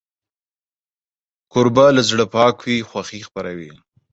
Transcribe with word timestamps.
کوربه 1.51 1.85
که 1.89 1.93
له 1.95 2.01
زړه 2.09 2.25
پاک 2.33 2.55
وي، 2.67 2.77
خوښي 2.89 3.19
خپروي. 3.27 3.71